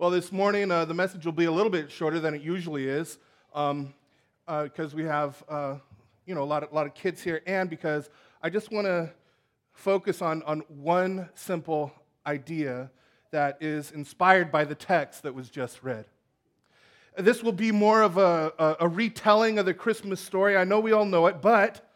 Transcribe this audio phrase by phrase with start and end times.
[0.00, 2.86] Well, this morning uh, the message will be a little bit shorter than it usually
[2.86, 3.18] is
[3.50, 3.94] because um,
[4.46, 5.74] uh, we have uh,
[6.24, 8.08] you know, a, lot of, lot of kids here and because
[8.40, 9.10] I just want to
[9.72, 11.92] focus on, on one simple
[12.24, 12.92] idea
[13.32, 16.04] that is inspired by the text that was just read.
[17.16, 20.56] This will be more of a, a, a retelling of the Christmas story.
[20.56, 21.90] I know we all know it, but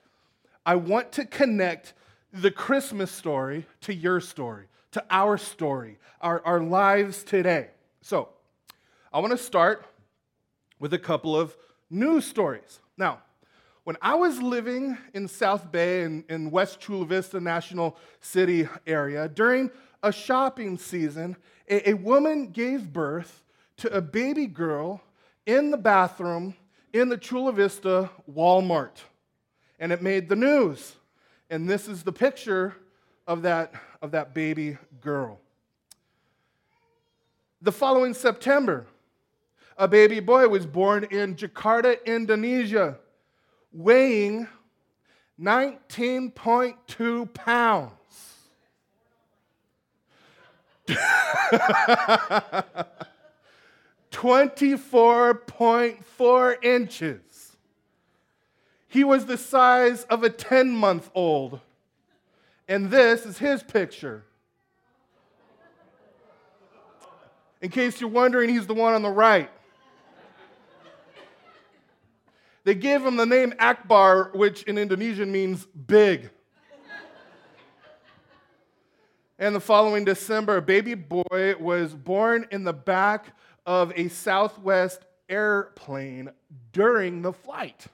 [0.66, 1.94] I want to connect
[2.32, 7.68] the Christmas story to your story, to our story, our, our lives today.
[8.04, 8.30] So,
[9.12, 9.86] I want to start
[10.80, 11.56] with a couple of
[11.88, 12.80] news stories.
[12.98, 13.22] Now,
[13.84, 19.28] when I was living in South Bay in, in West Chula Vista National City area,
[19.28, 19.70] during
[20.02, 21.36] a shopping season,
[21.70, 23.44] a, a woman gave birth
[23.76, 25.00] to a baby girl
[25.46, 26.56] in the bathroom
[26.92, 29.00] in the Chula Vista Walmart.
[29.78, 30.96] And it made the news.
[31.50, 32.74] And this is the picture
[33.28, 35.38] of that, of that baby girl.
[37.64, 38.86] The following September,
[39.78, 42.98] a baby boy was born in Jakarta, Indonesia,
[43.72, 44.48] weighing
[45.40, 47.92] 19.2 pounds.
[54.10, 57.56] 24.4 inches.
[58.88, 61.60] He was the size of a 10 month old.
[62.66, 64.24] And this is his picture.
[67.62, 69.48] In case you're wondering, he's the one on the right.
[72.64, 76.30] They gave him the name Akbar, which in Indonesian means big.
[79.38, 85.04] and the following December, a baby boy was born in the back of a Southwest
[85.28, 86.30] airplane
[86.72, 87.86] during the flight.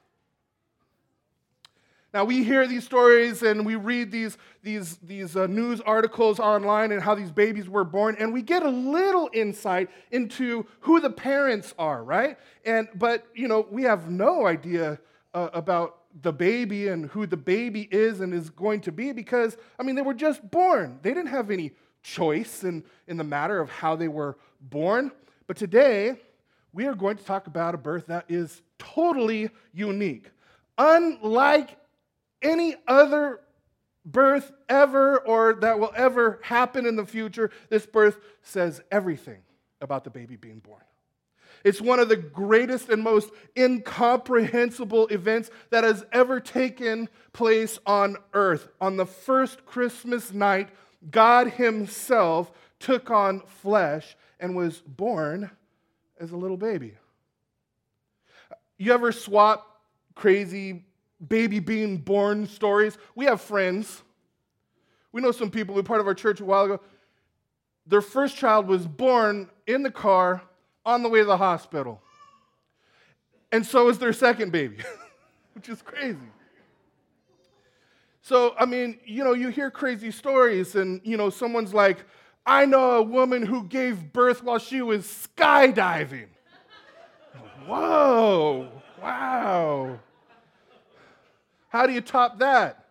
[2.14, 6.90] Now, we hear these stories and we read these, these, these uh, news articles online
[6.90, 11.10] and how these babies were born, and we get a little insight into who the
[11.10, 12.38] parents are, right?
[12.64, 14.98] And, but, you know, we have no idea
[15.34, 19.58] uh, about the baby and who the baby is and is going to be because,
[19.78, 20.98] I mean, they were just born.
[21.02, 25.12] They didn't have any choice in, in the matter of how they were born.
[25.46, 26.16] But today,
[26.72, 30.30] we are going to talk about a birth that is totally unique.
[30.78, 31.76] Unlike
[32.42, 33.40] any other
[34.04, 39.40] birth ever or that will ever happen in the future, this birth says everything
[39.80, 40.82] about the baby being born.
[41.64, 48.16] It's one of the greatest and most incomprehensible events that has ever taken place on
[48.32, 48.68] earth.
[48.80, 50.68] On the first Christmas night,
[51.10, 55.50] God Himself took on flesh and was born
[56.20, 56.94] as a little baby.
[58.76, 59.80] You ever swap
[60.14, 60.84] crazy
[61.26, 62.98] baby being born stories?
[63.14, 64.02] We have friends.
[65.12, 66.80] We know some people, who were part of our church a while ago.
[67.86, 70.42] Their first child was born in the car
[70.84, 72.02] on the way to the hospital.
[73.50, 74.78] And so is their second baby,
[75.54, 76.18] which is crazy.
[78.20, 82.04] So, I mean, you know, you hear crazy stories, and, you know, someone's like,
[82.44, 85.04] I know a woman who gave birth while she was
[85.36, 86.26] skydiving.
[87.66, 88.68] Whoa,
[89.00, 89.98] wow.
[91.68, 92.86] How do you top that?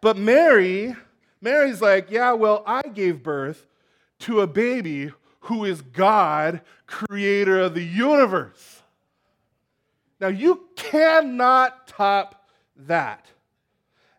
[0.00, 0.96] But Mary,
[1.40, 3.66] Mary's like, yeah, well, I gave birth
[4.20, 8.82] to a baby who is God, creator of the universe.
[10.20, 13.26] Now, you cannot top that.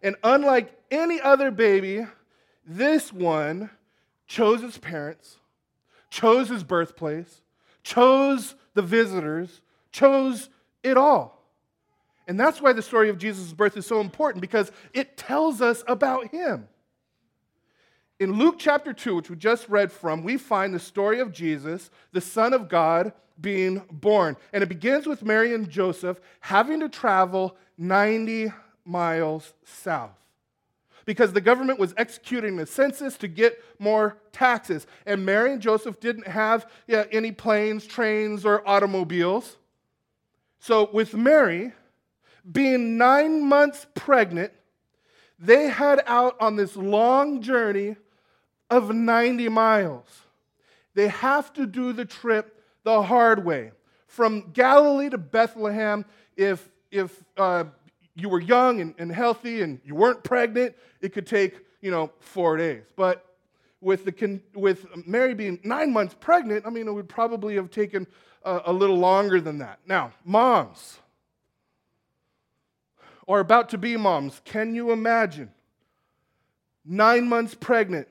[0.02, 2.06] And unlike any other baby,
[2.66, 3.70] this one
[4.28, 5.38] chose its parents,
[6.10, 7.42] chose his birthplace,
[7.84, 10.50] chose the visitors, chose
[10.84, 11.43] it all.
[12.28, 15.84] And that's why the story of Jesus' birth is so important because it tells us
[15.88, 16.68] about him.
[18.20, 21.90] In Luke chapter 2, which we just read from, we find the story of Jesus,
[22.12, 23.12] the Son of God,
[23.42, 24.38] being born.
[24.54, 28.54] And it begins with Mary and Joseph having to travel 90
[28.86, 30.12] miles south
[31.06, 34.88] because the government was executing the census to get more taxes.
[35.06, 39.58] And Mary and Joseph didn't have any planes, trains, or automobiles.
[40.60, 41.74] So, with Mary
[42.50, 44.52] being nine months pregnant,
[45.40, 47.96] they head out on this long journey
[48.70, 50.08] of 90 miles.
[50.94, 53.72] They have to do the trip the hard way.
[54.08, 56.06] From Galilee to Bethlehem,
[56.38, 57.66] if, if uh,
[58.16, 62.12] you were young and, and healthy and you weren't pregnant, it could take, you know,
[62.20, 62.84] four days.
[62.96, 63.26] But
[63.82, 68.08] with, the, with Mary being nine months pregnant, I mean, it would probably have taken
[68.44, 69.80] a, a little longer than that.
[69.88, 71.00] Now, moms,
[73.26, 75.52] or about to be moms, can you imagine?
[76.86, 78.08] Nine months pregnant,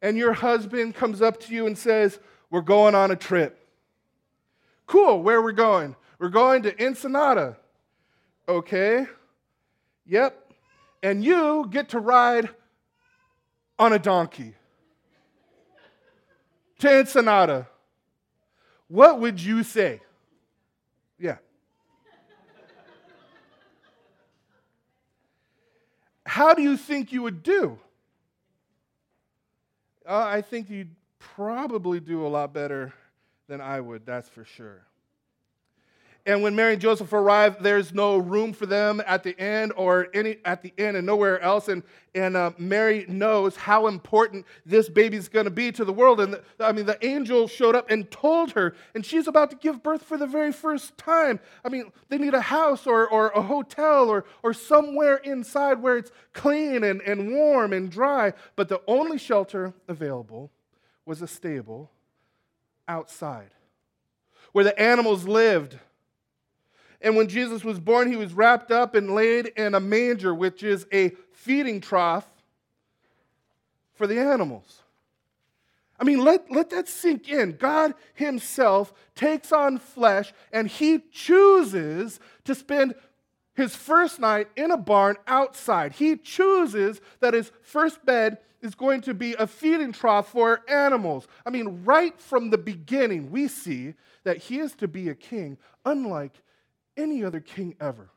[0.00, 2.18] and your husband comes up to you and says,
[2.50, 3.68] We're going on a trip.
[4.86, 5.94] Cool, where are we going?
[6.18, 7.56] We're going to Ensenada.
[8.48, 9.06] Okay.
[10.06, 10.52] Yep.
[11.02, 12.48] And you get to ride
[13.78, 14.54] on a donkey
[16.80, 17.68] to Ensenada.
[18.88, 20.00] What would you say?
[21.18, 21.36] Yeah.
[26.40, 27.78] How do you think you would do?
[30.08, 32.94] Uh, I think you'd probably do a lot better
[33.46, 34.86] than I would, that's for sure.
[36.26, 40.08] And when Mary and Joseph arrive, there's no room for them at the inn or
[40.12, 41.68] any at the inn and nowhere else.
[41.68, 41.82] And,
[42.14, 46.20] and uh, Mary knows how important this baby's going to be to the world.
[46.20, 49.56] And the, I mean, the angel showed up and told her, and she's about to
[49.56, 51.40] give birth for the very first time.
[51.64, 55.96] I mean, they need a house or, or a hotel or, or somewhere inside where
[55.96, 58.34] it's clean and, and warm and dry.
[58.56, 60.50] But the only shelter available
[61.06, 61.90] was a stable
[62.86, 63.50] outside
[64.52, 65.78] where the animals lived.
[67.00, 70.62] And when Jesus was born, he was wrapped up and laid in a manger, which
[70.62, 72.28] is a feeding trough
[73.94, 74.82] for the animals.
[75.98, 77.56] I mean, let, let that sink in.
[77.56, 82.94] God Himself takes on flesh and He chooses to spend
[83.60, 85.92] his first night in a barn outside.
[85.92, 91.28] He chooses that his first bed is going to be a feeding trough for animals.
[91.46, 93.94] I mean, right from the beginning, we see
[94.24, 96.42] that he is to be a king unlike
[97.00, 98.10] any other king ever.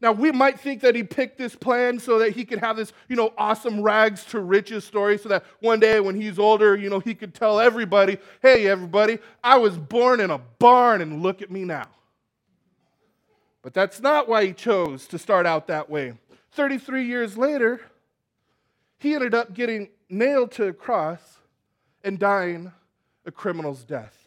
[0.00, 2.92] Now, we might think that he picked this plan so that he could have this,
[3.08, 6.90] you know, awesome rags to riches story so that one day when he's older, you
[6.90, 11.40] know, he could tell everybody, hey, everybody, I was born in a barn and look
[11.40, 11.86] at me now.
[13.62, 16.12] But that's not why he chose to start out that way.
[16.52, 17.80] 33 years later,
[18.98, 21.38] he ended up getting nailed to a cross
[22.04, 22.70] and dying
[23.24, 24.25] a criminal's death.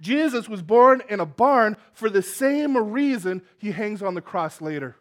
[0.00, 4.60] Jesus was born in a barn for the same reason he hangs on the cross
[4.60, 4.96] later.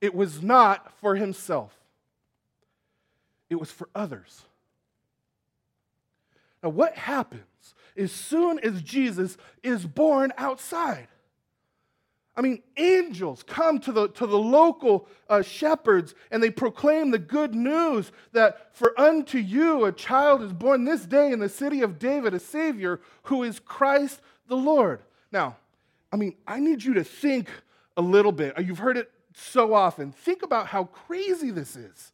[0.00, 1.76] It was not for himself,
[3.48, 4.42] it was for others.
[6.62, 11.08] Now, what happens as soon as Jesus is born outside?
[12.36, 17.18] I mean, angels come to the, to the local uh, shepherds and they proclaim the
[17.18, 21.82] good news that for unto you a child is born this day in the city
[21.82, 25.02] of David, a Savior who is Christ the Lord.
[25.32, 25.56] Now,
[26.12, 27.48] I mean, I need you to think
[27.96, 28.58] a little bit.
[28.58, 30.12] You've heard it so often.
[30.12, 32.12] Think about how crazy this is.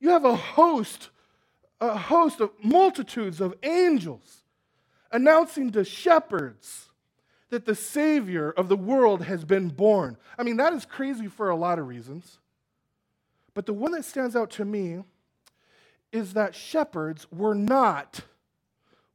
[0.00, 1.10] You have a host,
[1.80, 4.42] a host of multitudes of angels
[5.12, 6.88] announcing to shepherds
[7.52, 10.16] that the Savior of the world has been born.
[10.38, 12.38] I mean, that is crazy for a lot of reasons.
[13.52, 15.04] But the one that stands out to me
[16.12, 18.22] is that shepherds were not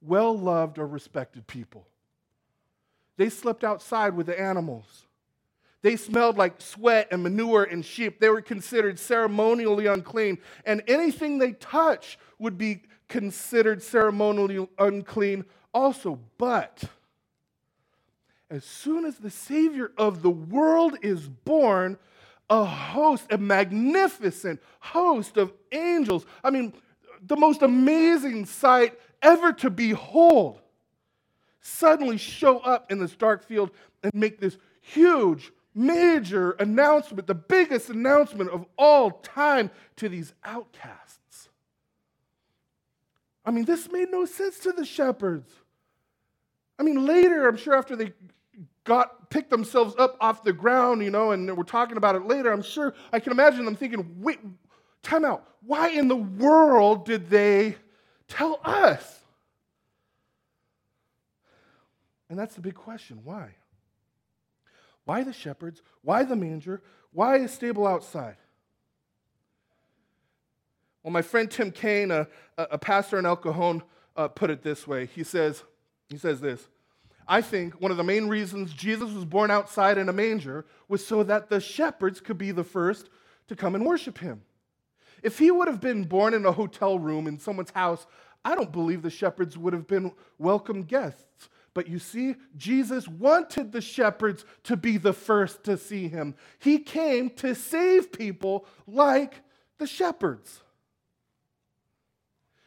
[0.04, 1.88] well loved or respected people.
[3.18, 5.08] They slept outside with the animals.
[5.82, 8.20] They smelled like sweat and manure and sheep.
[8.20, 15.44] They were considered ceremonially unclean, and anything they touched would be considered ceremonially unclean
[15.74, 16.20] also.
[16.38, 16.84] But
[18.50, 21.98] as soon as the Savior of the world is born,
[22.50, 26.74] a host, a magnificent host of angels, I mean,
[27.22, 30.62] the most amazing sight ever to behold,
[31.60, 37.90] suddenly show up in this dark field and make this huge, major announcement, the biggest
[37.90, 41.50] announcement of all time to these outcasts.
[43.44, 45.50] I mean, this made no sense to the shepherds.
[46.80, 48.14] I mean, later, I'm sure after they
[48.88, 52.52] got picked themselves up off the ground, you know, and we're talking about it later.
[52.52, 54.40] I'm sure I can imagine them thinking, wait,
[55.04, 55.46] time out.
[55.62, 57.76] Why in the world did they
[58.30, 59.20] tell us?
[62.30, 63.20] And that's the big question.
[63.24, 63.50] Why?
[65.04, 65.82] Why the shepherds?
[66.02, 66.82] Why the manger?
[67.12, 68.38] Why a stable outside?
[71.04, 72.28] Well, my friend Tim Kane, a,
[72.58, 73.84] a pastor in El Cajon,
[74.16, 75.06] uh, put it this way.
[75.06, 75.64] He says,
[76.10, 76.70] he says this
[77.28, 81.06] I think one of the main reasons Jesus was born outside in a manger was
[81.06, 83.10] so that the shepherds could be the first
[83.48, 84.44] to come and worship him.
[85.24, 88.06] If he would have been born in a hotel room in someone's house,
[88.46, 91.50] I don't believe the shepherds would have been welcome guests.
[91.74, 96.36] But you see, Jesus wanted the shepherds to be the first to see him.
[96.60, 99.42] He came to save people like
[99.78, 100.62] the shepherds.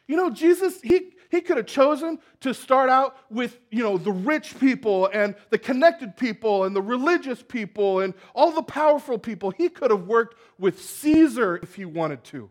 [0.07, 4.11] You know, Jesus, he, he could have chosen to start out with, you know, the
[4.11, 9.49] rich people and the connected people and the religious people and all the powerful people.
[9.49, 12.49] He could have worked with Caesar if he wanted to.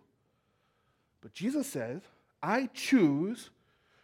[1.20, 2.00] But Jesus says,
[2.42, 3.50] I choose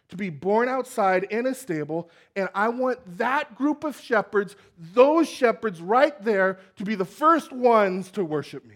[0.09, 4.55] to be born outside in a stable, and I want that group of shepherds,
[4.93, 8.75] those shepherds right there, to be the first ones to worship me.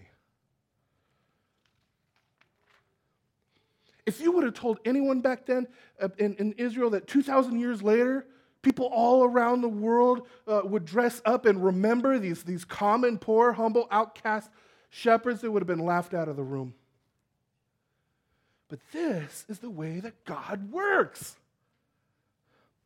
[4.04, 5.68] If you would have told anyone back then
[6.00, 8.26] uh, in, in Israel that 2,000 years later,
[8.62, 13.52] people all around the world uh, would dress up and remember these, these common, poor,
[13.52, 14.50] humble, outcast
[14.90, 16.74] shepherds, they would have been laughed out of the room.
[18.68, 21.36] But this is the way that God works.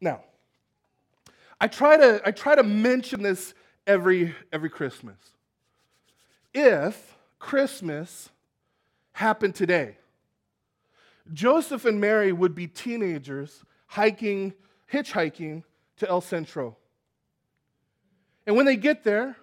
[0.00, 0.22] Now,
[1.60, 3.54] I try to, I try to mention this
[3.86, 5.16] every, every Christmas.
[6.52, 8.30] If Christmas
[9.12, 9.96] happened today,
[11.32, 14.54] Joseph and Mary would be teenagers hiking,
[14.92, 15.62] hitchhiking
[15.98, 16.76] to El Centro.
[18.46, 19.36] And when they get there,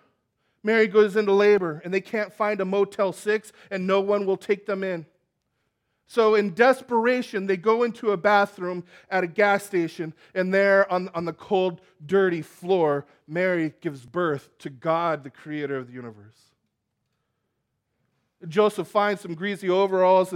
[0.64, 4.38] Mary goes into labor and they can't find a Motel 6 and no one will
[4.38, 5.06] take them in.
[6.06, 11.10] So, in desperation, they go into a bathroom at a gas station, and there on,
[11.16, 16.38] on the cold, dirty floor, Mary gives birth to God, the creator of the universe.
[18.48, 20.34] Joseph finds some greasy overalls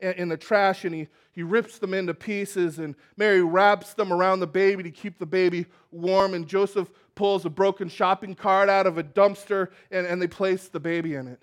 [0.00, 2.78] in the trash and he, he rips them into pieces.
[2.78, 6.34] And Mary wraps them around the baby to keep the baby warm.
[6.34, 10.68] And Joseph pulls a broken shopping cart out of a dumpster and, and they place
[10.68, 11.40] the baby in it.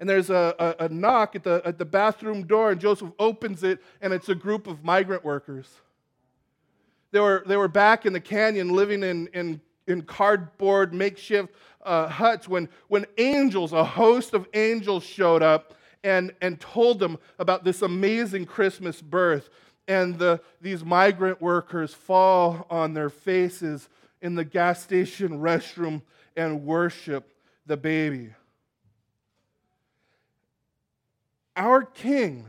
[0.00, 3.62] And there's a, a, a knock at the, at the bathroom door, and Joseph opens
[3.62, 5.68] it, and it's a group of migrant workers.
[7.12, 11.54] They were, they were back in the canyon living in, in, in cardboard makeshift
[11.84, 17.18] uh, huts when, when angels, a host of angels, showed up and, and told them
[17.38, 19.48] about this amazing Christmas birth.
[19.88, 23.88] And the, these migrant workers fall on their faces
[24.22, 26.02] in the gas station restroom
[26.36, 27.34] and worship
[27.66, 28.30] the baby.
[31.56, 32.46] Our King,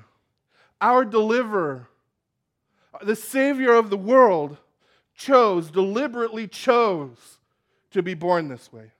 [0.82, 1.88] our deliverer,
[3.02, 4.58] the Savior of the world,
[5.16, 7.38] chose, deliberately chose
[7.92, 8.92] to be born this way.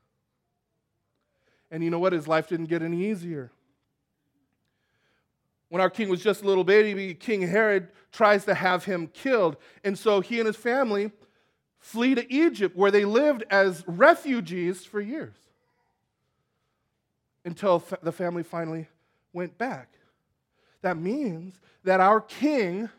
[1.72, 2.14] And you know what?
[2.14, 3.52] His life didn't get any easier.
[5.76, 9.58] When our king was just a little baby, King Herod tries to have him killed.
[9.84, 11.12] And so he and his family
[11.80, 15.36] flee to Egypt, where they lived as refugees for years
[17.44, 18.88] until the family finally
[19.34, 19.90] went back.
[20.82, 22.90] That means that our king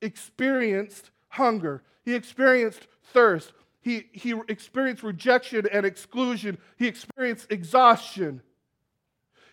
[0.00, 8.40] experienced hunger, he experienced thirst, he, he experienced rejection and exclusion, he experienced exhaustion.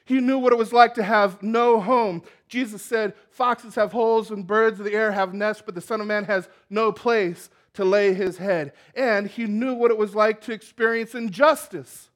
[0.05, 2.23] He knew what it was like to have no home.
[2.47, 6.01] Jesus said, Foxes have holes and birds of the air have nests, but the Son
[6.01, 8.73] of Man has no place to lay his head.
[8.95, 12.09] And he knew what it was like to experience injustice.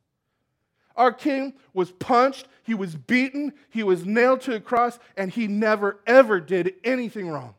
[0.95, 5.47] Our king was punched, he was beaten, he was nailed to a cross, and he
[5.47, 7.53] never, ever did anything wrong.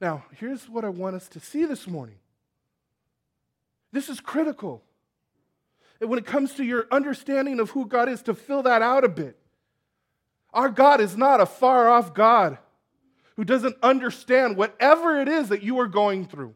[0.00, 2.16] Now, here's what I want us to see this morning.
[3.92, 4.82] This is critical
[6.00, 9.08] when it comes to your understanding of who God is, to fill that out a
[9.08, 9.38] bit.
[10.52, 12.58] Our God is not a far off God
[13.36, 16.54] who doesn't understand whatever it is that you are going through.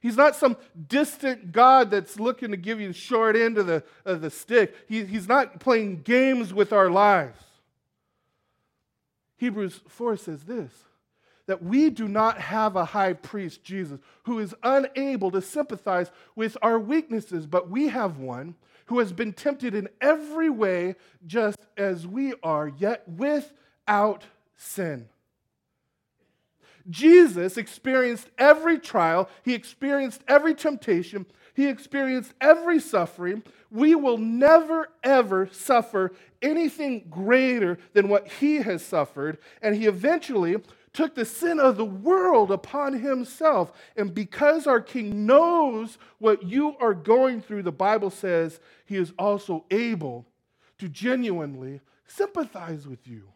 [0.00, 0.56] He's not some
[0.86, 4.74] distant God that's looking to give you the short end of the, of the stick.
[4.88, 7.40] He, he's not playing games with our lives.
[9.38, 10.72] Hebrews 4 says this
[11.46, 16.56] that we do not have a high priest, Jesus, who is unable to sympathize with
[16.62, 18.54] our weaknesses, but we have one
[18.86, 20.94] who has been tempted in every way
[21.26, 24.24] just as we are, yet without
[24.56, 25.08] sin.
[26.88, 33.42] Jesus experienced every trial, he experienced every temptation, he experienced every suffering.
[33.70, 36.12] We will never, ever suffer
[36.42, 39.38] anything greater than what he has suffered.
[39.62, 40.56] And he eventually
[40.96, 43.70] took the sin of the world upon himself.
[43.96, 49.12] And because our King knows what you are going through, the Bible says he is
[49.18, 50.26] also able
[50.78, 53.28] to genuinely sympathize with you.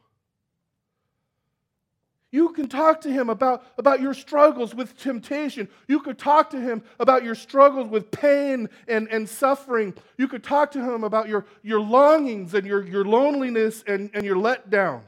[2.33, 5.69] You can talk to him about, about your struggles with temptation.
[5.87, 9.95] You could talk to him about your struggles with pain and, and suffering.
[10.17, 14.25] You could talk to him about your, your longings and your, your loneliness and, and
[14.25, 15.03] your letdowns.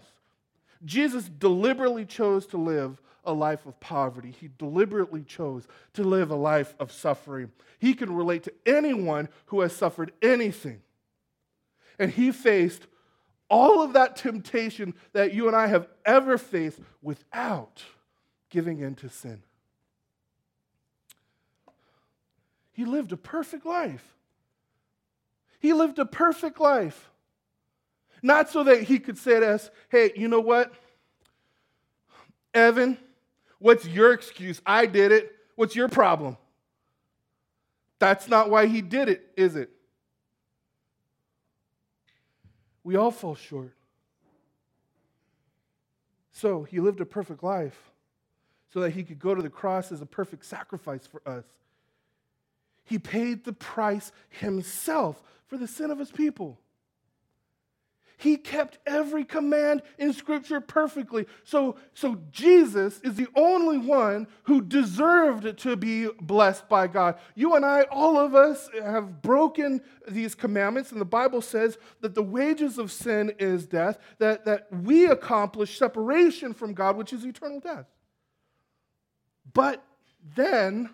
[0.85, 4.35] Jesus deliberately chose to live a life of poverty.
[4.39, 7.53] He deliberately chose to live a life of suffering.
[7.79, 10.83] He can relate to anyone who has suffered anything.
[11.99, 12.87] And he faced
[13.49, 17.83] all of that temptation that you and I have ever faced without
[18.51, 19.43] giving in to sin.
[22.73, 24.17] He lived a perfect life.
[25.61, 27.12] He lived a perfect life.
[28.23, 30.73] Not so that he could say to us, hey, you know what?
[32.55, 32.97] Evan,
[33.59, 34.63] what's your excuse?
[34.65, 35.33] I did it.
[35.57, 36.37] What's your problem?
[37.99, 39.71] That's not why he did it, is it?
[42.85, 43.73] We all fall short.
[46.33, 47.79] So he lived a perfect life
[48.73, 51.45] so that he could go to the cross as a perfect sacrifice for us.
[52.85, 56.59] He paid the price himself for the sin of his people.
[58.23, 61.27] He kept every command in Scripture perfectly.
[61.43, 67.19] So, so Jesus is the only one who deserved to be blessed by God.
[67.35, 72.15] You and I, all of us, have broken these commandments, and the Bible says that
[72.15, 77.25] the wages of sin is death, that, that we accomplish separation from God, which is
[77.25, 77.87] eternal death.
[79.53, 79.85] But
[80.37, 80.91] then,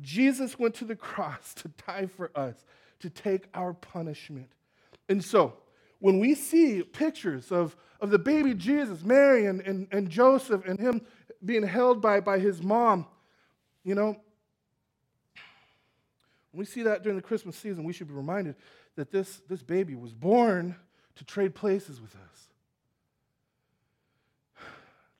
[0.00, 2.56] Jesus went to the cross to die for us,
[2.98, 4.50] to take our punishment.
[5.08, 5.54] And so,
[6.02, 10.80] when we see pictures of, of the baby Jesus, Mary and, and, and Joseph, and
[10.80, 11.02] him
[11.44, 13.06] being held by, by his mom,
[13.84, 14.16] you know,
[16.50, 18.56] when we see that during the Christmas season, we should be reminded
[18.96, 20.74] that this, this baby was born
[21.14, 22.48] to trade places with us.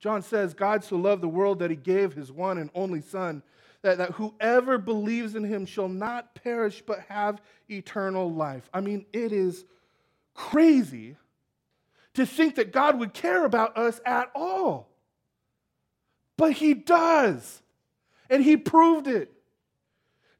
[0.01, 3.41] John says, God so loved the world that he gave his one and only Son,
[3.83, 8.69] that, that whoever believes in him shall not perish but have eternal life.
[8.73, 9.63] I mean, it is
[10.33, 11.17] crazy
[12.13, 14.89] to think that God would care about us at all.
[16.37, 17.61] But He does.
[18.29, 19.31] And He proved it.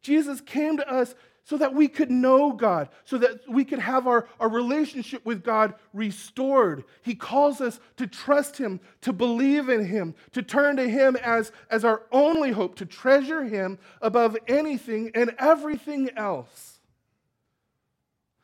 [0.02, 4.08] Jesus came to us so that we could know God, so that we could have
[4.08, 6.86] our, our relationship with God restored.
[7.02, 11.52] He calls us to trust Him, to believe in Him, to turn to Him as,
[11.70, 16.73] as our only hope, to treasure Him above anything and everything else.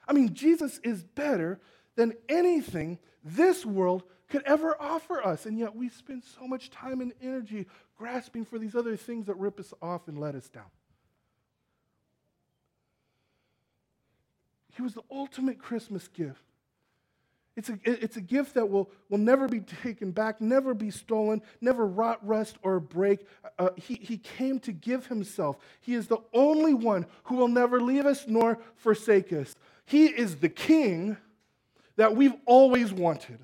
[0.09, 1.59] I mean, Jesus is better
[1.95, 5.45] than anything this world could ever offer us.
[5.45, 9.37] And yet we spend so much time and energy grasping for these other things that
[9.37, 10.65] rip us off and let us down.
[14.75, 16.41] He was the ultimate Christmas gift.
[17.55, 21.41] It's a, it's a gift that will, will never be taken back, never be stolen,
[21.59, 23.27] never rot, rust, or break.
[23.57, 25.57] Uh, he, he came to give himself.
[25.81, 29.55] He is the only one who will never leave us nor forsake us.
[29.89, 31.17] He is the king
[31.95, 33.39] that we've always wanted.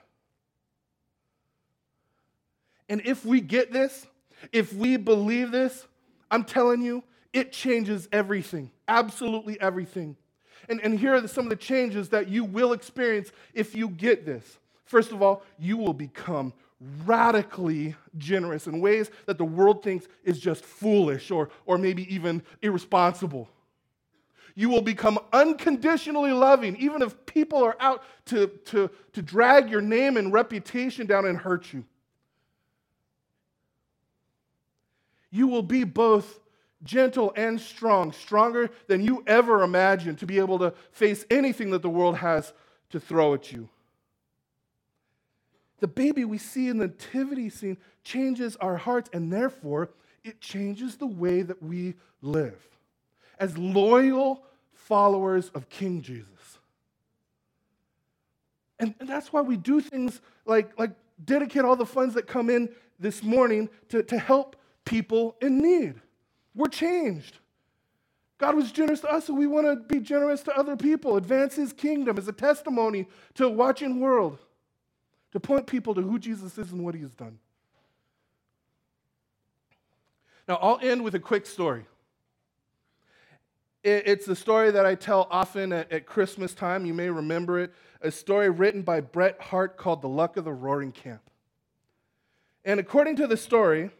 [2.88, 4.06] And if we get this,
[4.52, 5.88] if we believe this,
[6.30, 7.04] I'm telling you,
[7.34, 10.18] it changes everything, absolutely everything.
[10.70, 14.24] And, and here are some of the changes that you will experience if you get
[14.24, 14.60] this.
[14.86, 16.54] First of all, you will become
[17.08, 22.44] radically generous in ways that the world thinks is just foolish or, or maybe even
[22.62, 23.50] irresponsible.
[24.56, 29.82] You will become unconditionally loving, even if people are out to, to, to drag your
[29.82, 31.84] name and reputation down and hurt you.
[35.30, 36.40] You will be both
[36.84, 41.82] gentle and strong, stronger than you ever imagined to be able to face anything that
[41.82, 42.54] the world has
[42.92, 43.68] to throw at you.
[45.82, 49.90] The baby we see in the nativity scene changes our hearts, and therefore,
[50.24, 52.75] it changes the way that we live
[53.40, 54.44] as loyal
[54.74, 56.60] followers of King Jesus.
[58.80, 60.92] And, and that's why we do things like, like
[61.24, 62.70] dedicate all the funds that come in
[63.00, 65.96] this morning to, to help people in need.
[66.54, 67.40] We're changed.
[68.38, 71.56] God was generous to us, so we want to be generous to other people, advance
[71.56, 74.40] his kingdom as a testimony to a watching world,
[75.32, 77.40] to point people to who Jesus is and what he has done.
[80.48, 81.86] Now, I'll end with a quick story.
[83.88, 86.88] It's a story that I tell often at, at, Christmas time.
[86.88, 87.72] You may remember it.
[88.02, 91.22] A story written by Bret Harte called The Luck of the Roaring Camp.
[92.64, 93.92] And according to the story,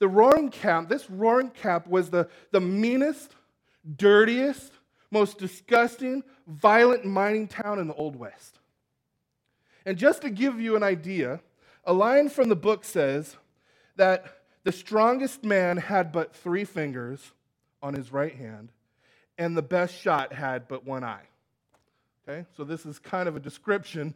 [0.00, 3.36] the Roaring Camp, this Roaring Camp was the, the meanest,
[3.96, 4.72] dirtiest,
[5.12, 8.58] most disgusting, violent mining town in the Old West.
[9.86, 11.40] And just to give you an idea,
[11.84, 13.36] a line from the book says
[13.94, 14.24] that
[14.64, 17.30] the strongest man had but three fingers
[17.82, 18.70] on his right hand,
[19.38, 21.26] and the best shot had but one eye.
[22.28, 24.14] Okay, so this is kind of a description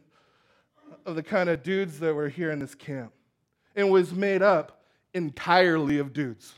[1.05, 3.11] of the kind of dudes that were here in this camp.
[3.75, 6.53] It was made up entirely of dudes,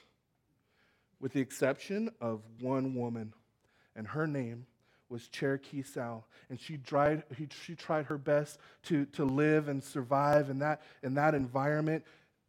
[1.20, 3.34] with the exception of one woman,
[3.96, 4.68] and her name
[5.10, 7.24] was Cherokee Sal, and she tried,
[7.66, 12.06] she tried her best to, to live and survive in that, in that environment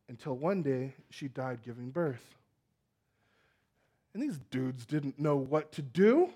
[0.09, 2.23] until one day she died giving birth.
[4.13, 6.31] And these dudes didn't know what to do.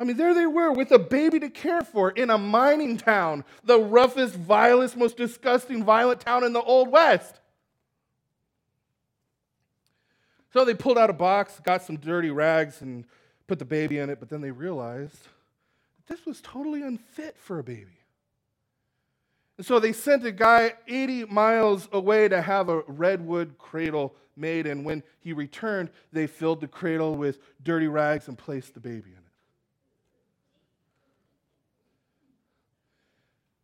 [0.00, 3.44] I mean, there they were with a baby to care for in a mining town,
[3.64, 7.40] the roughest, vilest, most disgusting, violent town in the Old West.
[10.52, 13.04] So they pulled out a box, got some dirty rags, and
[13.48, 15.24] put the baby in it, but then they realized
[15.96, 17.98] that this was totally unfit for a baby.
[19.58, 24.68] And so they sent a guy 80 miles away to have a redwood cradle made,
[24.68, 29.10] and when he returned, they filled the cradle with dirty rags and placed the baby
[29.10, 29.28] in it.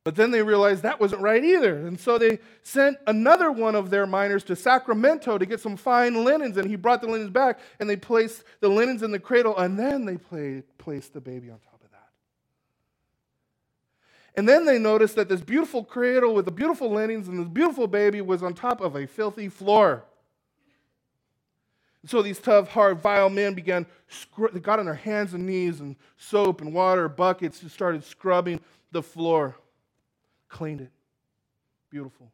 [0.03, 1.87] But then they realized that wasn't right either.
[1.87, 6.25] And so they sent another one of their miners to Sacramento to get some fine
[6.25, 6.59] linens.
[6.59, 9.79] And he brought the linens back and they placed the linens in the cradle and
[9.79, 11.74] then they played, placed the baby on top.
[14.37, 17.87] And then they noticed that this beautiful cradle with the beautiful linens and this beautiful
[17.87, 20.05] baby was on top of a filthy floor.
[22.07, 23.87] so these tough, hard, vile men began,
[24.53, 28.61] they got on their hands and knees and soap and water buckets and started scrubbing
[28.91, 29.57] the floor
[30.55, 30.91] cleaned it.
[31.91, 32.31] Beautiful.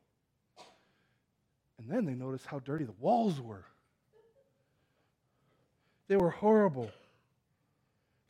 [1.78, 3.64] And then they noticed how dirty the walls were.
[6.08, 6.90] They were horrible.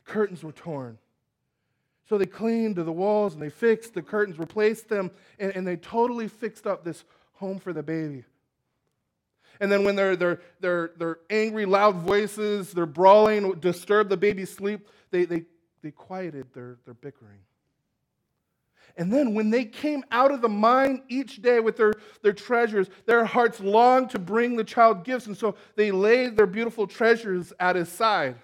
[0.05, 0.97] Curtains were torn.
[2.11, 5.77] So they cleaned the walls and they fixed the curtains, replaced them, and, and they
[5.77, 8.25] totally fixed up this home for the baby.
[9.61, 14.53] And then when their, their, their, their angry, loud voices, their brawling disturbed the baby's
[14.53, 15.45] sleep, they, they,
[15.81, 17.39] they quieted their, their bickering.
[18.97, 21.93] And then when they came out of the mine each day with their,
[22.23, 25.27] their treasures, their hearts longed to bring the child gifts.
[25.27, 28.35] And so they laid their beautiful treasures at his side.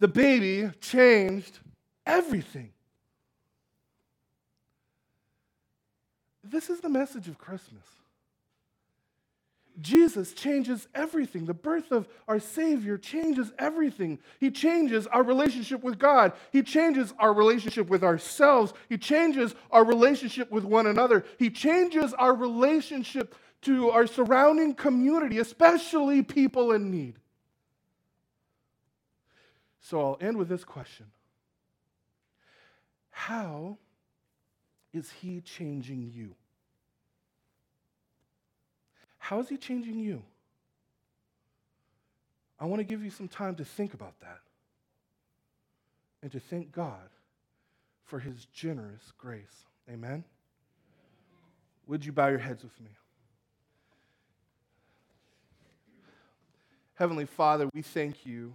[0.00, 1.58] The baby changed
[2.04, 2.70] everything.
[6.42, 7.84] This is the message of Christmas.
[9.80, 11.46] Jesus changes everything.
[11.46, 14.20] The birth of our Savior changes everything.
[14.38, 16.32] He changes our relationship with God.
[16.52, 18.72] He changes our relationship with ourselves.
[18.88, 21.24] He changes our relationship with one another.
[21.38, 27.14] He changes our relationship to our surrounding community, especially people in need.
[29.84, 31.04] So I'll end with this question
[33.10, 33.76] How
[34.94, 36.34] is He changing you?
[39.18, 40.22] How is He changing you?
[42.58, 44.40] I want to give you some time to think about that
[46.22, 47.10] and to thank God
[48.04, 49.66] for His generous grace.
[49.90, 50.24] Amen?
[51.88, 52.90] Would you bow your heads with me?
[56.94, 58.54] Heavenly Father, we thank you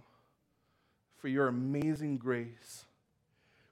[1.20, 2.84] for your amazing grace.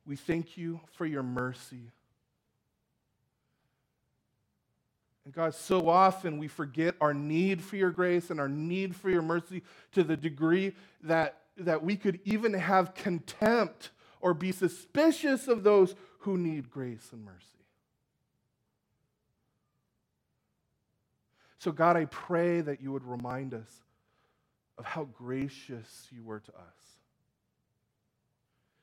[0.07, 1.91] We thank you for your mercy.
[5.25, 9.11] And God, so often we forget our need for your grace and our need for
[9.11, 15.49] your mercy to the degree that, that we could even have contempt or be suspicious
[15.49, 17.45] of those who need grace and mercy.
[21.59, 23.83] So, God, I pray that you would remind us
[24.79, 26.79] of how gracious you were to us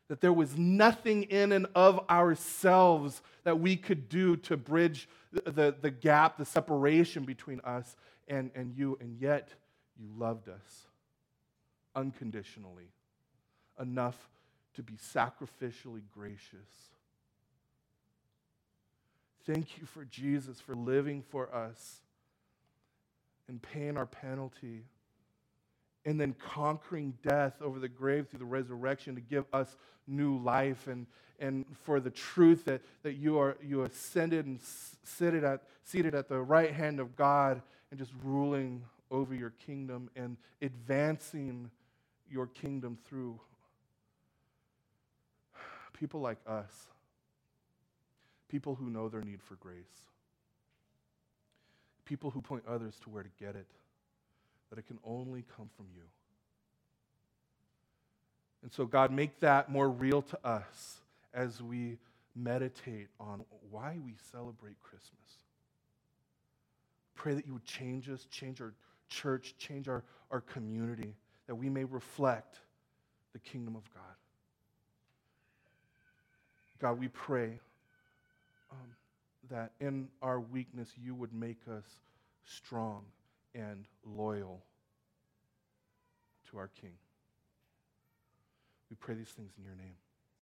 [0.07, 5.51] that there was nothing in and of ourselves that we could do to bridge the,
[5.51, 7.95] the, the, gap, the separation between us
[8.27, 9.49] and, and you, and yet
[9.99, 10.87] you loved us
[11.95, 12.91] unconditionally,
[13.79, 14.29] enough
[14.75, 16.91] to be sacrificially gracious.
[19.45, 22.01] Thank you for Jesus for living for us
[23.47, 24.83] and paying our penalty
[26.05, 29.75] and then conquering death over the grave through the resurrection to give us
[30.07, 31.07] new life and,
[31.39, 34.59] and for the truth that, that you are you ascended and
[35.03, 40.09] seated at, seated at the right hand of God and just ruling over your kingdom
[40.15, 41.71] and advancing
[42.29, 43.39] your kingdom through
[45.93, 46.87] people like us,
[48.47, 50.09] people who know their need for grace,
[52.03, 53.65] people who point others to where to get it
[54.77, 56.03] it can only come from you.
[58.63, 61.01] And so, God, make that more real to us
[61.33, 61.97] as we
[62.35, 65.11] meditate on why we celebrate Christmas.
[67.13, 68.73] Pray that you would change us, change our
[69.07, 71.15] church, change our, our community,
[71.47, 72.59] that we may reflect
[73.33, 74.03] the kingdom of God.
[76.79, 77.59] God, we pray
[78.71, 78.77] um,
[79.49, 81.85] that in our weakness you would make us
[82.45, 83.03] strong
[83.55, 84.63] and loyal
[86.49, 86.93] to our King.
[88.89, 89.95] We pray these things in your name.